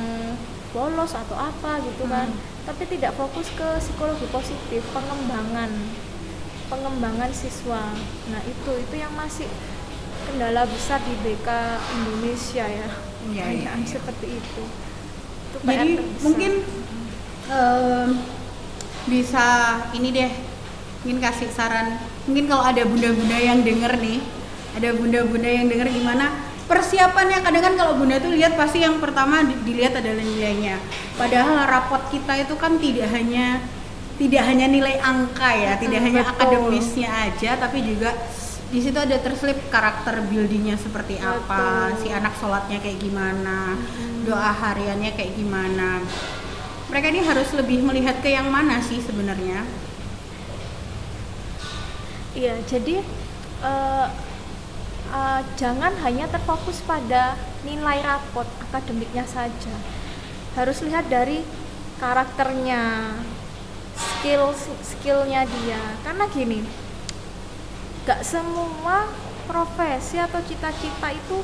bolos 0.76 1.16
atau 1.16 1.34
apa 1.34 1.82
gitu 1.88 2.04
kan 2.06 2.30
Hmm. 2.30 2.68
tapi 2.68 2.84
tidak 2.94 3.16
fokus 3.16 3.48
ke 3.58 3.68
psikologi 3.80 4.28
positif 4.30 4.84
pengembangan 4.92 5.72
pengembangan 6.68 7.32
siswa 7.34 7.96
nah 8.30 8.42
itu 8.44 8.72
itu 8.76 8.96
yang 9.00 9.16
masih 9.18 9.48
kendala 10.26 10.64
besar 10.68 11.00
di 11.04 11.16
BK 11.22 11.48
Indonesia 12.00 12.66
ya. 12.66 12.90
Iya, 13.24 13.46
iya, 13.56 13.72
iya. 13.80 13.88
seperti 13.88 14.28
itu. 14.40 14.64
Itu 15.52 15.58
PR 15.64 15.70
jadi 15.80 15.92
terbesar. 16.00 16.24
mungkin 16.24 16.52
em, 17.48 18.10
bisa 19.08 19.46
ini 19.96 20.10
deh 20.12 20.32
mungkin 21.04 21.18
kasih 21.20 21.50
saran. 21.52 22.00
Mungkin 22.28 22.46
kalau 22.48 22.64
ada 22.64 22.84
bunda-bunda 22.88 23.38
yang 23.40 23.60
denger 23.64 24.00
nih 24.00 24.20
ada 24.74 24.90
bunda-bunda 24.96 25.50
yang 25.50 25.68
denger 25.68 25.88
gimana 25.92 26.32
persiapannya. 26.68 27.44
Kadang 27.44 27.64
kan 27.64 27.76
kalau 27.76 27.94
bunda 28.00 28.20
tuh 28.20 28.32
lihat 28.34 28.56
pasti 28.56 28.84
yang 28.84 28.98
pertama 29.04 29.44
di- 29.44 29.60
dilihat 29.68 30.00
adalah 30.00 30.24
nilainya. 30.24 30.80
Padahal 31.20 31.68
rapot 31.68 32.04
kita 32.10 32.40
itu 32.44 32.56
kan 32.56 32.80
tidak 32.80 33.12
hanya 33.12 33.62
tidak 34.14 34.46
hanya 34.46 34.70
nilai 34.70 35.02
angka 35.02 35.52
ya 35.58 35.74
tidak 35.82 36.00
hanya 36.06 36.22
akademisnya 36.22 37.10
aja 37.10 37.58
tapi 37.58 37.82
juga 37.82 38.14
di 38.74 38.82
situ 38.82 38.98
ada 38.98 39.22
terselip 39.22 39.70
karakter 39.70 40.26
buildingnya 40.26 40.74
seperti 40.82 41.22
apa 41.22 41.94
Betul. 41.94 42.00
si 42.02 42.08
anak 42.10 42.34
sholatnya 42.42 42.82
kayak 42.82 42.98
gimana 42.98 43.78
doa 44.26 44.50
hariannya 44.50 45.14
kayak 45.14 45.38
gimana 45.38 46.02
mereka 46.90 47.06
ini 47.14 47.22
harus 47.22 47.54
lebih 47.54 47.86
melihat 47.86 48.18
ke 48.26 48.34
yang 48.34 48.50
mana 48.50 48.82
sih 48.82 48.98
sebenarnya 48.98 49.62
Iya, 52.34 52.58
jadi 52.66 52.98
eh, 53.62 54.08
eh, 55.14 55.42
jangan 55.54 55.94
hanya 56.02 56.26
terfokus 56.26 56.82
pada 56.82 57.38
nilai 57.62 58.02
rapot 58.02 58.50
akademiknya 58.70 59.22
saja. 59.30 59.76
Harus 60.58 60.82
lihat 60.82 61.14
dari 61.14 61.46
karakternya, 62.02 63.14
skill 63.94 64.50
skillnya 64.82 65.46
dia. 65.46 65.82
Karena 66.02 66.26
gini, 66.26 66.66
gak 68.04 68.22
semua 68.22 69.08
profesi 69.44 70.18
atau 70.18 70.40
cita-cita 70.42 71.10
itu 71.10 71.40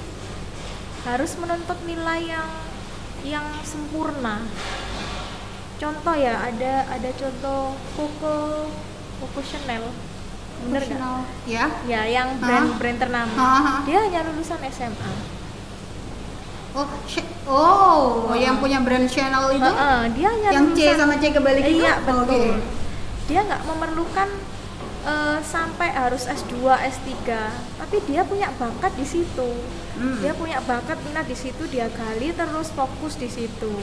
harus 1.01 1.31
menuntut 1.35 1.79
nilai 1.83 2.21
yang 2.25 2.49
yang 3.21 3.45
sempurna. 3.61 4.43
Contoh 5.75 6.11
ya, 6.13 6.35
ada 6.41 6.83
ada 6.89 7.09
contoh 7.13 7.61
Coco 7.93 8.35
Coco 9.17 9.39
Chanel. 9.41 9.87
Bener? 10.59 10.83
Profesional. 10.83 11.23
ya 11.45 11.65
Ya, 11.85 12.03
yang 12.05 12.35
brand 12.37 12.75
brand 12.75 12.99
ternama. 12.99 13.31
Hah? 13.31 13.79
Dia 13.83 13.99
hanya 14.01 14.23
lulusan 14.25 14.59
SMA. 14.65 15.11
oh 16.69 16.85
sh- 17.03 17.25
oh 17.49 18.29
yang 18.31 18.59
punya 18.59 18.77
brand 18.77 19.07
channel 19.07 19.49
itu 19.49 19.65
Heeh, 19.65 19.99
dia 20.13 20.27
hanya 20.29 20.49
yang 20.53 20.67
C 20.69 20.85
lulusan- 20.85 20.99
sama 21.01 21.13
C 21.17 21.23
kebalik 21.31 21.63
itu 21.65 21.81
Iya, 21.81 21.93
Oh, 21.97 22.21
betul. 22.21 22.21
oke. 22.21 22.41
Dia 23.25 23.39
nggak 23.41 23.61
memerlukan 23.65 24.29
eh, 25.01 25.39
sampai 25.41 25.89
harus 25.91 26.25
S2, 26.25 26.63
S3, 26.65 27.11
tapi 27.75 27.97
dia 28.03 28.23
punya 28.23 28.49
bakat 28.55 28.91
di 28.93 29.05
situ. 29.05 29.49
Hmm. 29.95 30.17
Dia 30.19 30.31
punya 30.33 30.59
bakat 30.61 30.95
minat 31.03 31.25
di 31.25 31.35
situ, 31.35 31.67
dia 31.67 31.87
gali 31.89 32.31
terus 32.31 32.71
fokus 32.71 33.15
di 33.15 33.27
situ. 33.27 33.73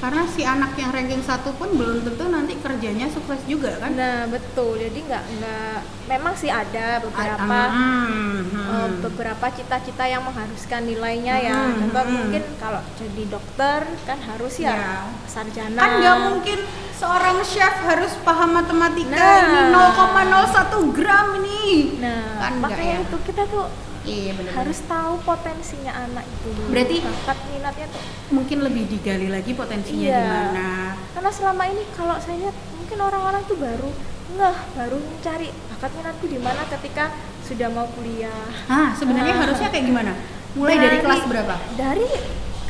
karena 0.00 0.26
si 0.26 0.42
anak 0.42 0.74
yang 0.74 0.90
ranking 0.90 1.22
satu 1.22 1.54
pun 1.54 1.78
belum 1.78 2.02
tentu 2.02 2.26
nanti 2.26 2.58
kerjanya 2.58 3.06
sukses 3.06 3.38
juga 3.46 3.78
kan 3.78 3.94
Nah, 3.94 4.26
betul. 4.26 4.74
Jadi 4.74 4.98
nggak 4.98 5.24
nggak 5.38 5.78
memang 6.10 6.34
sih 6.34 6.50
ada 6.50 6.98
beberapa 6.98 7.58
Hmm, 7.70 8.42
hmm. 8.42 8.66
eh, 8.66 8.88
beberapa 8.98 9.46
cita-cita 9.54 10.02
yang 10.02 10.26
mengharuskan 10.26 10.90
nilainya 10.90 11.38
ya. 11.38 11.54
Hmm, 11.54 11.86
Contoh 11.86 12.02
hmm. 12.02 12.14
mungkin 12.18 12.42
kalau 12.58 12.82
jadi 12.98 13.22
dokter 13.30 13.80
kan 14.02 14.18
harus 14.26 14.58
ya, 14.58 14.74
Ya. 14.74 14.94
sarjana. 15.30 15.78
kan 15.78 15.90
nggak 15.94 16.16
mungkin 16.26 16.58
seorang 17.02 17.42
chef 17.42 17.74
harus 17.82 18.14
paham 18.22 18.54
matematika 18.54 19.10
Nah. 19.12 19.42
ini 19.42 19.60
0,01 19.68 20.94
gram 20.94 21.34
ini 21.36 21.98
Nah, 21.98 22.38
Kan 22.40 22.52
makanya 22.60 22.96
ya? 22.96 23.04
itu 23.04 23.16
kita 23.24 23.42
tuh 23.44 23.66
iya 24.04 24.30
benar 24.32 24.52
harus 24.56 24.78
tahu 24.84 25.18
potensinya 25.20 25.92
anak 25.96 26.22
itu 26.24 26.48
dulu. 26.52 26.68
Berarti- 26.70 27.02
bakat 27.02 27.38
minatnya 27.48 27.86
tuh. 27.88 28.02
mungkin 28.30 28.58
lebih 28.60 28.84
digali 28.88 29.26
lagi 29.28 29.50
potensinya 29.52 29.98
Iya. 30.04 30.14
di 30.16 30.30
mana 30.30 30.68
Karena 31.12 31.30
selama 31.32 31.62
ini 31.66 31.82
kalau 31.92 32.16
saya 32.16 32.36
lihat 32.40 32.56
mungkin 32.72 32.98
orang-orang 33.00 33.42
tuh 33.44 33.56
baru 33.56 33.90
ngeh, 34.32 34.58
baru 34.72 34.96
mencari 34.98 35.48
bakat 35.68 35.90
minatku 35.92 36.24
di 36.24 36.38
mana 36.38 36.62
ketika 36.68 37.04
sudah 37.42 37.68
mau 37.68 37.86
kuliah. 37.90 38.46
ah 38.66 38.90
sebenarnya 38.92 39.34
Ah. 39.34 39.40
harusnya 39.42 39.68
kayak 39.68 39.84
gimana 39.84 40.12
mulai 40.52 40.76
dari, 40.76 40.98
kelas 40.98 41.22
berapa 41.24 41.54
Dari 41.74 42.06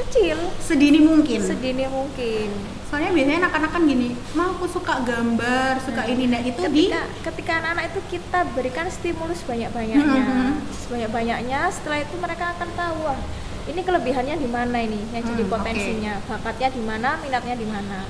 kecil, 0.03 0.39
sedini 0.59 1.01
mungkin? 1.01 1.41
Sedini 1.41 1.87
mungkin. 1.87 2.51
soalnya 2.87 3.09
biasanya 3.11 3.49
anak-anak 3.49 3.71
kan 3.73 3.83
gini 3.83 4.13
mah 4.37 4.53
aku 4.53 4.69
suka 4.69 5.01
gambar 5.01 5.81
suka 5.81 6.05
ini 6.05 6.29
nah 6.29 6.45
itu 6.45 6.61
di 6.69 6.93
ketika 6.93 7.01
ketika 7.25 7.53
anak-anak 7.57 7.85
itu 7.89 8.01
kita 8.11 8.45
berikan 8.53 8.85
stimulus 8.87 9.41
banyak-banyaknya. 9.43 10.21
Mhm. 10.21 10.53
sebanyak-banyaknya 10.77 11.73
setelah 11.73 12.05
itu 12.05 12.13
mereka 12.21 12.53
akan 12.53 12.69
tahu 12.77 12.97
wah 13.03 13.17
ini 13.65 13.81
kelebihannya 13.81 14.37
di 14.37 14.45
mana 14.45 14.77
ini? 14.77 15.01
Yang 15.09 15.25
jadi 15.25 15.41
Hmm, 15.41 15.53
potensinya. 15.55 16.15
Bakatnya 16.29 16.69
di 16.69 16.83
mana 16.83 17.17
minatnya 17.17 17.55
di 17.55 17.65
mana. 17.65 18.05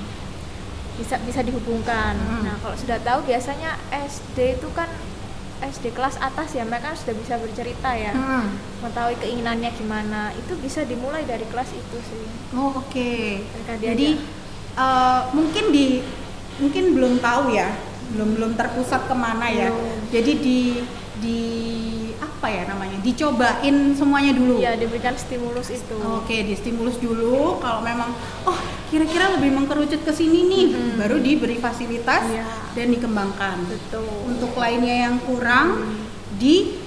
Bisa 0.93 1.15
bisa 1.23 1.39
dihubungkan. 1.39 2.19
Hmm. 2.19 2.43
nah 2.43 2.59
kalau 2.59 2.75
sudah 2.75 2.99
tahu 2.99 3.23
biasanya 3.23 3.79
SD 3.89 4.59
itu 4.59 4.67
kan 4.75 4.91
SD 5.63 5.95
kelas 5.95 6.19
atas 6.19 6.51
ya 6.51 6.67
mereka 6.67 6.91
sudah 6.97 7.15
bisa 7.15 7.39
bercerita 7.39 7.89
ya. 7.95 8.11
Hmm. 8.11 8.51
mengetahui 8.83 9.15
keinginannya 9.23 9.71
gimana. 9.79 10.35
Itu 10.35 10.59
bisa 10.59 10.83
dimulai 10.83 11.23
dari 11.23 11.47
kelas 11.47 11.71
itu 11.71 11.97
sih. 12.03 12.25
Oh 12.51 12.75
oke. 12.75 13.11
Mereka 13.43 13.73
jadi 13.79 14.07
eh, 14.75 15.21
mungkin 15.31 15.65
di 15.71 16.03
mungkin 16.59 16.83
belum 16.95 17.13
tahu 17.23 17.55
ya. 17.55 17.71
Belum 18.11 18.35
belum 18.35 18.51
terpusat 18.59 19.07
ke 19.07 19.15
mana 19.15 19.47
ya. 19.47 19.71
Belum. 19.71 20.11
jadi 20.11 20.31
di 20.37 20.59
di 21.23 21.39
apa 22.19 22.51
ya 22.51 22.67
namanya 22.67 22.99
dicobain 22.99 23.95
semuanya 23.95 24.35
dulu. 24.35 24.59
Ya 24.59 24.75
diberikan 24.75 25.15
stimulus 25.15 25.71
itu. 25.71 25.95
Oke, 26.03 26.43
di 26.43 26.59
stimulus 26.59 26.99
dulu. 26.99 27.55
Kalau 27.63 27.79
memang, 27.79 28.11
oh 28.43 28.59
kira-kira 28.93 29.33
lebih 29.33 29.49
mengkerucut 29.51 30.01
ke 30.01 30.13
sini 30.13 30.45
nih, 30.45 30.65
Mhm. 30.69 30.93
baru 30.95 31.17
diberi 31.17 31.57
fasilitas 31.57 32.21
Iya. 32.23 32.45
dan 32.71 32.87
dikembangkan. 32.87 33.57
betul 33.65 34.05
Untuk 34.27 34.53
lainnya 34.53 35.09
yang 35.09 35.17
kurang, 35.19 35.97
di 36.35 36.77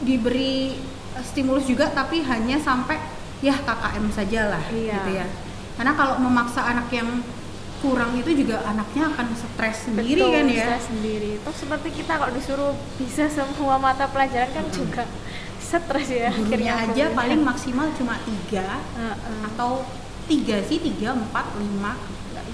diberi 0.00 0.78
eh, 1.10 1.24
stimulus 1.24 1.64
juga, 1.64 1.88
tapi 1.88 2.22
hanya 2.22 2.58
sampai 2.58 2.98
ya 3.40 3.54
KKM 3.56 4.06
saja 4.10 4.40
lah, 4.48 4.64
Iya. 4.68 4.94
gitu 4.96 5.10
ya. 5.12 5.26
Karena 5.74 5.92
kalau 5.92 6.18
memaksa 6.18 6.62
anak 6.64 6.86
yang 6.90 7.18
kurang 7.80 8.14
itu 8.14 8.32
juga 8.32 8.64
anaknya 8.64 9.10
akan 9.10 9.26
stres 9.34 9.84
sendiri 9.84 10.16
Betul, 10.16 10.32
kan 10.32 10.46
ya. 10.48 10.64
stres 10.64 10.84
sendiri 10.88 11.36
toh 11.44 11.52
seperti 11.52 11.92
kita 11.92 12.16
kalau 12.16 12.32
disuruh 12.32 12.72
bisa 12.96 13.28
semua 13.28 13.76
mata 13.76 14.08
pelajaran 14.08 14.48
kan 14.48 14.64
juga 14.72 15.04
stres 15.60 16.08
ya 16.08 16.32
Gurunya 16.32 16.80
aja 16.80 16.88
gurunya. 16.88 17.12
paling 17.12 17.40
maksimal 17.44 17.92
cuma 17.92 18.16
tiga 18.24 18.80
Heeh. 18.96 19.38
atau 19.44 19.84
tiga 20.24 20.56
sih 20.64 20.80
tiga 20.80 21.12
empat 21.14 21.56
lima. 21.60 21.96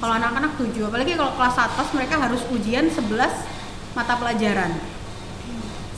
Kalau 0.00 0.14
anak-anak 0.16 0.56
tujuh 0.56 0.88
apalagi 0.88 1.12
kalau 1.12 1.36
kelas 1.36 1.56
atas 1.60 1.88
mereka 1.92 2.16
harus 2.16 2.40
ujian 2.48 2.88
11 2.88 3.04
mata 3.92 4.14
pelajaran. 4.16 4.72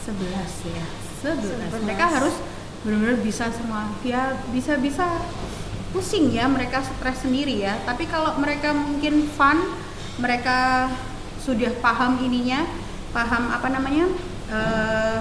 11 0.02 0.75
ya 0.75 0.87
11 1.23 1.79
11. 1.79 1.87
mereka 1.87 2.05
harus 2.11 2.35
benar-benar 2.83 3.19
bisa 3.23 3.47
semua. 3.55 3.95
Ya 4.02 4.35
bisa-bisa 4.50 5.07
pusing 5.95 6.35
ya 6.35 6.50
mereka 6.50 6.83
stres 6.83 7.23
sendiri 7.23 7.62
ya. 7.62 7.79
Tapi 7.87 8.11
kalau 8.11 8.35
mereka 8.43 8.75
mungkin 8.75 9.31
fun 9.31 9.61
mereka 10.19 10.91
sudah 11.43 11.73
paham 11.83 12.23
ininya 12.23 12.62
paham 13.12 13.52
apa 13.52 13.69
namanya 13.69 14.07
eh, 14.49 15.19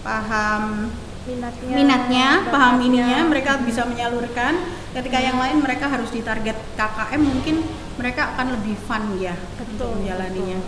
paham 0.00 0.88
minatnya 1.22 1.74
minatnya, 1.78 2.28
paham 2.50 2.82
ininya, 2.82 3.22
mereka 3.30 3.62
bisa 3.62 3.86
menyalurkan. 3.86 4.58
Ketika 4.92 5.18
yang 5.18 5.40
lain 5.40 5.64
mereka 5.64 5.88
harus 5.88 6.12
ditarget 6.12 6.56
KKM, 6.76 7.20
mungkin 7.24 7.64
mereka 7.96 8.36
akan 8.36 8.60
lebih 8.60 8.76
fun 8.84 9.16
ya 9.16 9.32
Betul, 9.56 9.96
menjalaninya. 10.00 10.60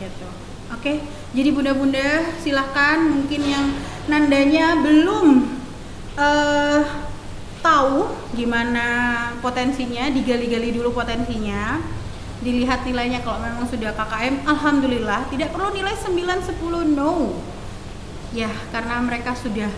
Gitu. 0.00 0.28
Oke, 0.68 1.00
jadi 1.32 1.48
bunda-bunda 1.52 2.28
silahkan 2.40 3.00
mungkin 3.04 3.40
yang 3.44 3.66
nandanya 4.08 4.80
belum 4.80 5.48
eh 6.18 6.82
tahu 7.58 8.08
gimana 8.32 8.86
potensinya, 9.44 10.08
digali-gali 10.08 10.72
dulu 10.72 10.96
potensinya. 10.96 11.80
Dilihat 12.38 12.86
nilainya 12.86 13.26
kalau 13.26 13.42
memang 13.42 13.66
sudah 13.66 13.92
KKM, 13.98 14.46
alhamdulillah 14.46 15.26
tidak 15.28 15.50
perlu 15.50 15.74
nilai 15.74 15.92
9 15.92 16.14
10 16.48 16.94
no. 16.94 17.42
Ya, 18.30 18.52
karena 18.70 19.02
mereka 19.02 19.34
sudah 19.34 19.68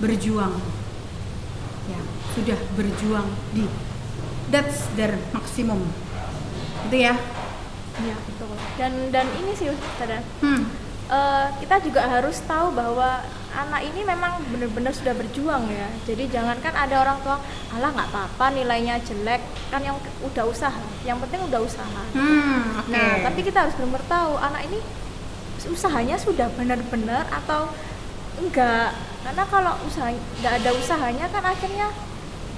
berjuang. 0.00 0.56
Ya, 1.86 2.00
sudah 2.34 2.58
berjuang 2.74 3.28
di 3.50 3.64
that's 4.50 4.86
their 4.94 5.14
maximum. 5.30 5.82
Itu 6.86 6.96
ya. 6.98 7.14
Iya, 7.96 8.16
betul 8.28 8.52
dan 8.76 8.92
dan 9.08 9.26
ini 9.40 9.56
sih 9.56 9.72
Ustazah, 9.72 10.20
Hmm. 10.44 10.68
eh, 11.08 11.46
kita 11.64 11.80
juga 11.80 12.04
harus 12.04 12.44
tahu 12.44 12.76
bahwa 12.76 13.24
anak 13.56 13.88
ini 13.88 14.04
memang 14.04 14.36
benar-benar 14.52 14.92
sudah 14.92 15.16
berjuang 15.16 15.64
ya 15.72 15.88
jadi 16.04 16.28
jangankan 16.28 16.76
ada 16.76 17.00
orang 17.00 17.16
tua 17.24 17.40
alah 17.72 17.88
nggak 17.88 18.08
apa-apa 18.12 18.52
nilainya 18.52 19.00
jelek 19.00 19.40
kan 19.72 19.80
yang 19.80 19.96
udah 20.20 20.44
usaha 20.44 20.76
yang 21.08 21.16
penting 21.16 21.40
udah 21.40 21.64
usaha 21.64 22.02
Hmm, 22.12 22.84
oke. 22.84 22.92
Nah, 22.92 23.24
tapi 23.24 23.40
kita 23.40 23.64
harus 23.64 23.72
benar 23.80 24.04
tahu 24.04 24.36
anak 24.36 24.68
ini 24.68 24.78
usahanya 25.72 26.20
sudah 26.20 26.52
benar-benar 26.52 27.24
atau 27.32 27.72
enggak. 28.36 28.92
Karena 29.26 29.42
kalau 29.50 29.74
usaha 29.82 30.08
nggak 30.14 30.54
ada 30.62 30.70
usahanya 30.70 31.26
kan 31.26 31.42
akhirnya 31.42 31.90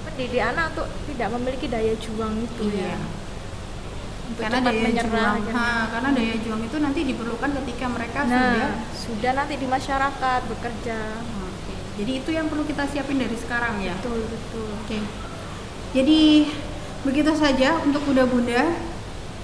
mendidik 0.05 0.43
anak 0.45 0.65
untuk 0.77 0.87
tidak 1.09 1.29
memiliki 1.33 1.65
daya 1.65 1.93
juang 1.97 2.33
itu 2.37 2.63
Iya. 2.69 2.93
ya. 2.93 2.97
Untuk 4.29 4.41
karena 4.45 4.59
daya 4.61 4.81
menyerah 4.85 5.09
juang, 5.09 5.57
ha, 5.57 5.69
karena 5.89 6.09
daya 6.13 6.35
juang 6.45 6.61
itu 6.61 6.77
nanti 6.77 6.99
diperlukan 7.01 7.49
ketika 7.57 7.85
mereka 7.89 8.19
Nah, 8.21 8.29
sudah 8.29 8.69
sudah 8.93 9.31
nanti 9.33 9.53
di 9.57 9.65
masyarakat 9.65 10.41
bekerja. 10.45 10.99
Oke. 11.25 11.73
Jadi 11.97 12.11
itu 12.21 12.29
yang 12.29 12.45
perlu 12.45 12.61
kita 12.63 12.85
siapin 12.85 13.17
dari 13.17 13.33
sekarang 13.33 13.81
ya. 13.81 13.97
Betul, 13.97 14.29
betul. 14.29 14.69
Oke. 14.85 14.99
Jadi 15.97 16.21
begitu 17.01 17.31
saja 17.33 17.81
untuk 17.81 18.05
bunda-bunda. 18.05 18.77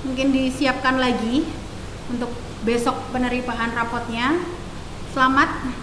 Mungkin 0.05 0.29
disiapkan 0.29 1.01
lagi 1.01 1.41
untuk 2.13 2.29
besok 2.61 2.93
penerimaan 3.09 3.73
rapotnya. 3.73 4.37
Selamat. 5.09 5.81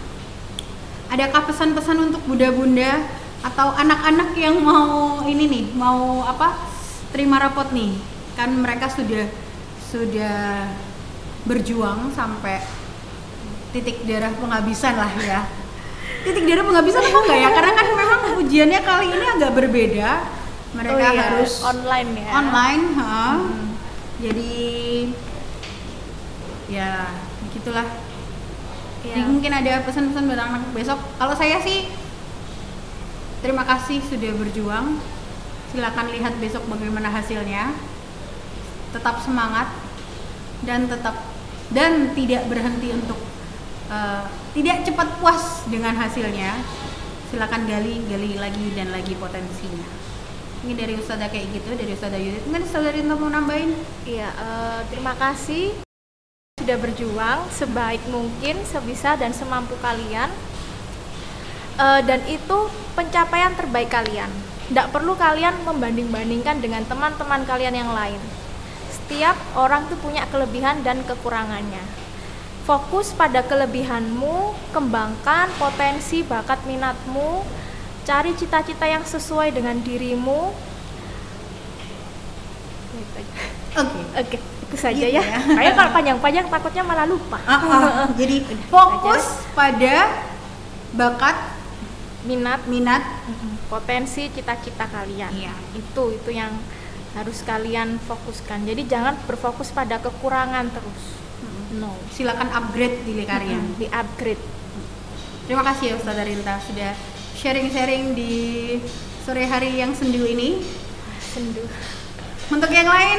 Adakah 1.12 1.44
pesan-pesan 1.44 2.08
untuk 2.08 2.24
bunda-bunda 2.24 3.04
atau 3.44 3.68
anak-anak 3.76 4.32
yang 4.32 4.56
mau 4.64 5.20
ini 5.28 5.44
nih, 5.44 5.64
mau 5.76 6.24
apa? 6.24 6.56
Terima 7.12 7.36
rapot 7.36 7.68
nih. 7.68 7.92
Kan 8.32 8.56
mereka 8.56 8.88
sudah 8.88 9.28
sudah 9.92 10.72
berjuang 11.44 12.08
sampai 12.16 12.64
titik 13.72 14.08
darah 14.08 14.32
penghabisan 14.32 14.94
lah 14.94 15.12
ya 15.20 15.40
titik 16.22 16.44
darah 16.46 16.64
penghabisan 16.64 17.02
apa 17.02 17.18
enggak 17.18 17.38
ya 17.40 17.48
karena 17.50 17.72
kan 17.74 17.86
memang 17.92 18.20
ujiannya 18.40 18.80
kali 18.84 19.06
ini 19.10 19.26
agak 19.26 19.50
berbeda 19.52 20.10
mereka 20.72 20.96
Oh 20.96 21.12
iya, 21.12 21.22
harus 21.34 21.52
online 21.60 22.10
ya. 22.14 22.30
online 22.32 22.82
ha. 22.96 23.20
Hmm. 23.42 23.66
jadi 24.22 24.54
ya 26.70 26.90
begitulah 27.44 27.86
Iya. 29.02 29.18
jadi 29.18 29.22
mungkin 29.26 29.52
ada 29.52 29.82
pesan-pesan 29.82 30.30
buat 30.30 30.40
anak 30.40 30.62
besok. 30.70 30.98
Kalau 31.18 31.34
saya 31.34 31.58
sih 31.58 31.90
terima 33.42 33.66
kasih 33.66 33.98
sudah 34.06 34.32
berjuang. 34.38 35.02
Silakan 35.74 36.06
lihat 36.14 36.38
besok 36.38 36.62
bagaimana 36.70 37.10
hasilnya. 37.10 37.74
Tetap 38.94 39.18
semangat 39.24 39.72
dan 40.62 40.86
tetap 40.86 41.18
dan 41.72 42.14
tidak 42.14 42.46
berhenti 42.46 42.94
untuk 42.94 43.18
eh, 43.90 44.24
tidak 44.54 44.86
cepat 44.86 45.08
puas 45.18 45.66
dengan 45.66 45.98
hasilnya. 45.98 46.62
Silakan 47.34 47.66
gali 47.66 48.06
gali 48.06 48.38
lagi 48.38 48.66
dan 48.78 48.94
lagi 48.94 49.18
potensinya. 49.18 49.82
Ini 50.62 50.78
dari 50.78 50.94
Ustazah 50.94 51.26
kayak 51.26 51.50
gitu 51.50 51.74
dari 51.74 51.90
Ustazah 51.90 52.20
Yudit 52.22 52.46
mungkin 52.46 52.62
Ustazah 52.62 52.94
Rinto 52.94 53.18
mau 53.18 53.34
nambahin? 53.34 53.74
Iya, 54.06 54.30
eh, 54.30 54.80
terima 54.94 55.18
kasih 55.18 55.91
sudah 56.62 56.78
berjuang 56.78 57.50
sebaik 57.50 57.98
mungkin, 58.06 58.62
sebisa 58.62 59.18
dan 59.18 59.34
semampu 59.34 59.74
kalian. 59.82 60.30
Eh, 61.74 62.00
dan 62.06 62.22
itu 62.30 62.70
pencapaian 62.94 63.50
terbaik 63.58 63.90
kalian. 63.90 64.30
Tidak 64.70 64.94
perlu 64.94 65.18
kalian 65.18 65.66
membanding-bandingkan 65.66 66.62
dengan 66.62 66.86
teman-teman 66.86 67.42
kalian 67.42 67.74
yang 67.74 67.90
lain. 67.90 68.22
Setiap 68.94 69.34
orang 69.58 69.90
tuh 69.90 69.98
punya 69.98 70.22
kelebihan 70.30 70.86
dan 70.86 71.02
kekurangannya. 71.02 71.82
Fokus 72.62 73.10
pada 73.10 73.42
kelebihanmu, 73.42 74.54
kembangkan 74.70 75.50
potensi 75.58 76.22
bakat 76.22 76.62
minatmu, 76.62 77.42
cari 78.06 78.38
cita-cita 78.38 78.86
yang 78.86 79.02
sesuai 79.02 79.50
dengan 79.50 79.82
dirimu. 79.82 80.54
Gitu 82.94 83.20
oke 83.74 83.98
Oke, 84.12 84.38
itu 84.72 84.80
saja 84.80 85.04
Gitu 85.04 85.12
ya. 85.12 85.20
ya. 85.20 85.40
Kayak 85.52 85.72
kalau 85.76 85.90
panjang-panjang 85.92 86.46
takutnya 86.48 86.82
malah 86.88 87.04
lupa. 87.04 87.36
Ah, 87.44 87.60
ah. 87.60 88.06
jadi 88.20 88.40
fokus 88.72 89.44
pada 89.52 90.24
bakat 90.96 91.36
Minat, 92.22 92.70
minat 92.70 93.02
potensi, 93.66 94.30
cita-cita 94.30 94.86
kalian. 94.86 95.34
Iya. 95.34 95.50
Itu 95.74 96.14
itu 96.14 96.30
yang 96.30 96.54
harus 97.18 97.42
kalian 97.42 97.98
fokuskan. 97.98 98.62
Jadi 98.62 98.86
jangan 98.86 99.18
berfokus 99.26 99.74
pada 99.74 99.98
kekurangan 99.98 100.70
terus. 100.70 101.18
No. 101.72 101.88
silakan 102.12 102.52
upgrade 102.52 103.00
diri 103.08 103.24
kalian 103.24 103.80
Di 103.80 103.88
upgrade. 103.88 104.44
Terima 105.48 105.64
kasih 105.64 105.84
ya 105.88 105.94
Ustazah 105.96 106.22
Rinta 106.28 106.60
sudah 106.60 106.92
sharing-sharing 107.32 108.12
di 108.12 108.32
sore 109.24 109.48
hari 109.48 109.80
yang 109.80 109.96
sendu 109.96 110.22
ini. 110.22 110.60
Sendu. 111.18 111.64
Untuk 112.52 112.68
yang 112.70 112.86
lain, 112.86 113.18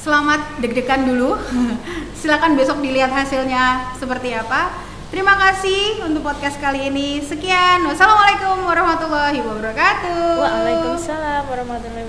selamat 0.00 0.64
deg-degan 0.64 1.04
dulu. 1.04 1.36
Silakan 2.20 2.56
besok 2.56 2.80
dilihat 2.80 3.12
hasilnya 3.12 3.96
seperti 4.00 4.32
apa. 4.32 4.72
Terima 5.10 5.34
kasih 5.34 6.06
untuk 6.06 6.22
podcast 6.22 6.56
kali 6.62 6.86
ini. 6.86 7.18
Sekian. 7.18 7.82
Wassalamualaikum 7.82 8.62
warahmatullahi 8.62 9.42
wabarakatuh. 9.42 10.38
Waalaikumsalam 10.38 11.42
warahmatullahi 11.50 12.06
wabarakatuh. 12.06 12.08